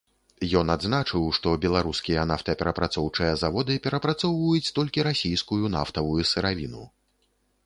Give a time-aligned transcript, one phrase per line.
[0.59, 6.83] Ён адзначыў, што беларускія нафтаперапрацоўчыя заводы перапрацоўваюць толькі расійскую нафтавую сыравіну.